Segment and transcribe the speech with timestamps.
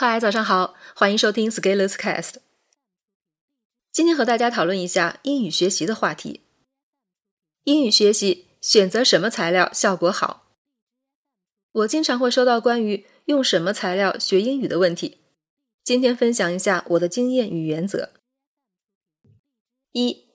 [0.00, 2.34] 嗨，早上好，欢迎收听 Scaleless Cast。
[3.90, 6.42] 今天和大家讨论一下英语学习的话题。
[7.64, 10.52] 英语学习选择什么材料效果好？
[11.72, 15.18] 我经常会收到关于用什么材料学英语的问题。
[15.82, 18.10] 今天分享一下我的经验与原则。
[19.90, 20.26] 一，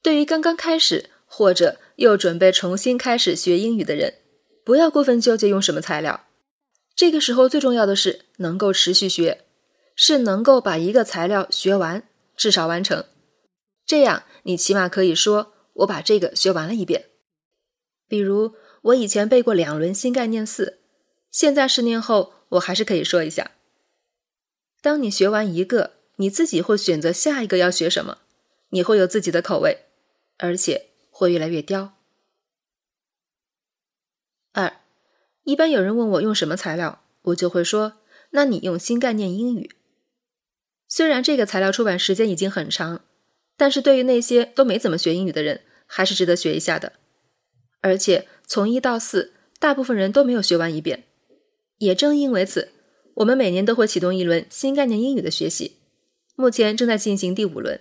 [0.00, 4.14] 对于刚刚开始或者又准备重新开始学英语的人，
[4.64, 6.24] 不要过分纠结用什么材料。
[6.94, 9.44] 这个时候最重要的是能够持续学，
[9.96, 13.04] 是能够把一个材料学完，至少完成。
[13.86, 17.06] 这样你起码可以说我把这个学完了一遍。
[18.06, 20.80] 比如我以前背过两轮新概念四，
[21.30, 23.52] 现在十年后我还是可以说一下。
[24.82, 28.18] 当你学完一个，你自己会选择下一个要学什么，
[28.70, 29.86] 你会有自己的口味，
[30.38, 31.94] 而且会越来越刁。
[34.52, 34.80] 二。
[35.44, 37.94] 一般有人问我用什么材料，我就会说
[38.30, 39.70] ：“那你用新概念英语。”
[40.86, 43.02] 虽然这个材料出版时间已经很长，
[43.56, 46.94] 但是对于那些都没怎么学英语的人，还是值得学一下的。
[47.80, 51.04] 而且从一到四，大部分人都没有学完一遍。
[51.78, 52.72] 也正因为此，
[53.14, 55.76] 我们每年都会启动一轮新概念英语的学习，
[56.36, 57.80] 目前正在进行第五轮。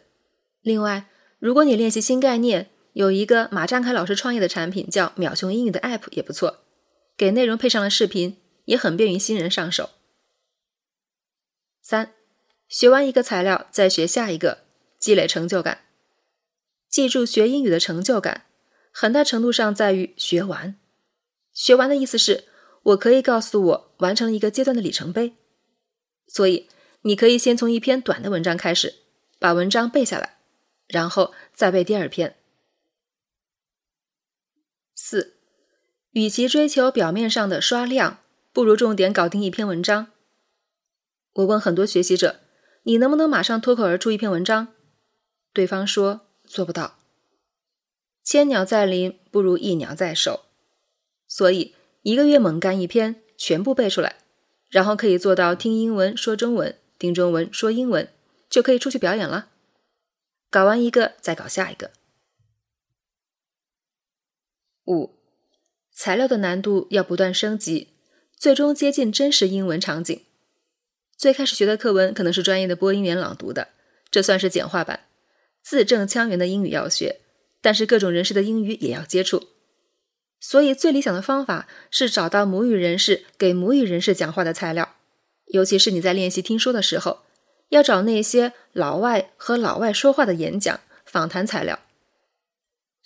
[0.62, 1.08] 另外，
[1.40, 6.60] 如果你练习新概念，有一个马占凯老师创业的产品叫秒熊英语的 App 也不错。
[7.20, 9.90] 给内容配上了视频，也很便于新人上手。
[11.82, 12.14] 三，
[12.70, 14.60] 学完一个材料再学下一个，
[14.98, 15.84] 积累成就感。
[16.88, 18.46] 记住，学英语的成就感
[18.94, 20.80] 很大程度上在于学完。
[21.52, 22.46] 学完的意思是
[22.84, 25.36] 我可以告诉我完成了一个阶段的里程碑。
[26.26, 26.70] 所以，
[27.02, 29.04] 你可以先从一篇短的文章开始，
[29.38, 30.40] 把文章背下来，
[30.88, 32.38] 然后再背第二篇。
[34.96, 35.39] 四。
[36.12, 38.20] 与其追求表面上的刷量，
[38.52, 40.08] 不如重点搞定一篇文章。
[41.34, 42.40] 我问很多学习者
[42.84, 44.70] ：“你能不能马上脱口而出一篇文章？”
[45.54, 46.98] 对方说：“做不到。”
[48.24, 50.46] 千鸟在林，不如一鸟在手。
[51.28, 54.18] 所以一个月猛干一篇，全部背出来，
[54.70, 58.12] 然后可以做到听英文说中文，听中文说英文，
[58.50, 59.50] 就可以出去表演了。
[60.50, 61.92] 搞完一个，再搞下一个。
[64.88, 65.19] 五。
[66.00, 67.90] 材料的难度要不断升级，
[68.38, 70.18] 最终接近真实英文场景。
[71.18, 73.68] 最开始学的课文可能是专业的播音员朗读的，
[74.10, 75.02] 这算是简化版。
[75.62, 77.20] 字正腔圆的英语要学，
[77.60, 79.50] 但是各种人士的英语也要接触。
[80.40, 84.96] 所以最理想的方法是找到母语人士给母语人士讲话的材料，
[85.48, 87.24] 尤其是你在练习听说的时候，
[87.68, 91.78] 要找那些老外和老外说话的演讲、访谈材料。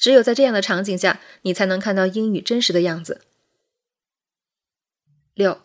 [0.03, 3.21] 只有在这样的场景下，你才能看到英语真实的样子。
[5.33, 5.61] 六，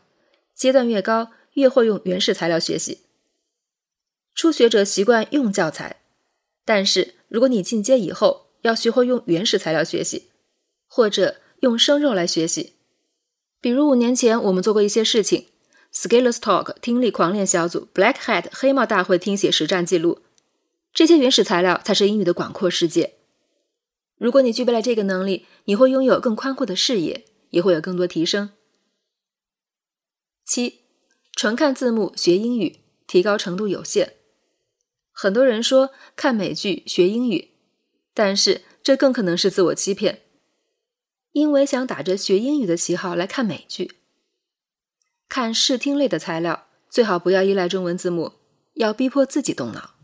[0.55, 3.01] 阶段越高，越会用原始材料学习。
[4.37, 6.03] 初学者习惯用教材，
[6.65, 10.29] 但是如果你进阶以后，要学会用原始材料学习，
[10.87, 12.75] 或者用生肉来学习。
[13.61, 15.49] 比如五年前我们做过一些事情
[15.93, 20.21] ：Scalers Talk 听力狂练小组、Black Hat 黑帽大会听写实战记录。
[20.95, 23.18] 这些原始材料才是英语的广阔世界。
[24.19, 28.51] 如果你具备了这个能力，你会拥有更宽阔的视野，也会有更多提升。
[30.45, 30.81] 七，
[31.33, 34.15] 纯看字幕学英语，提高程度有限。
[35.13, 37.53] 很多人说看美剧学英语，
[38.13, 40.23] 但是这更可能是自我欺骗，
[41.33, 43.97] 因为想打着学英语的旗号来看美剧。
[45.29, 48.33] 看视听类的材料，最好不要依赖中文字幕，
[48.75, 49.95] 要逼迫自己动脑。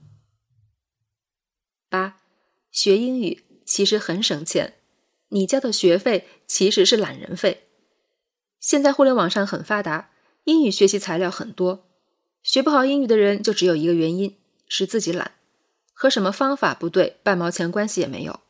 [1.89, 2.21] 八，
[2.71, 3.43] 学英语。
[3.65, 4.75] 其实很省钱，
[5.29, 7.69] 你交的学费其实是懒人费。
[8.61, 10.11] 现在互联网上很发达，
[10.45, 11.87] 英语学习材料很多，
[12.43, 14.39] 学不好英语的人就只有一个原因，
[14.69, 15.33] 是自己懒，
[15.93, 18.41] 和什么方法不对半毛钱关系也没有。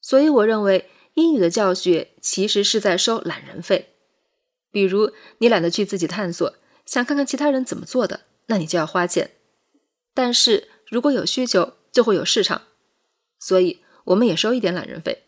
[0.00, 3.94] 所以我认为英语的教学其实是在收懒人费。
[4.70, 6.54] 比如你懒得去自己探索，
[6.84, 9.30] 想看看其他人怎么做的，那你就要花钱。
[10.12, 12.62] 但是如果有需求，就会有市场，
[13.38, 13.83] 所以。
[14.04, 15.24] 我们也收一点懒人费，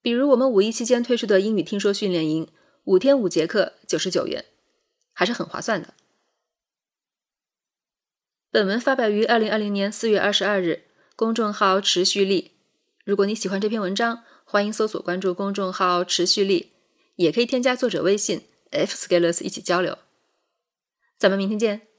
[0.00, 2.48] 比如我们五一期间推出的英语听说训练营，
[2.84, 4.44] 五天五节课九十九元，
[5.12, 5.94] 还是很划算的。
[8.50, 10.84] 本文发表于二零二零年四月二十二日，
[11.16, 12.52] 公众号持续力。
[13.04, 16.72] 如果你喜欢这篇文章，欢迎搜索关注公众号持续力，
[17.16, 19.98] 也可以添加作者微信 f scalers 一起交流。
[21.18, 21.91] 咱们明天见。